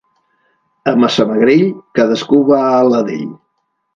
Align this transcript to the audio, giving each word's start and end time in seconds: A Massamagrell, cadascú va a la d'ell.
A 0.91 0.93
Massamagrell, 1.01 1.67
cadascú 2.01 2.39
va 2.49 2.61
a 2.71 2.83
la 2.95 3.03
d'ell. 3.11 3.31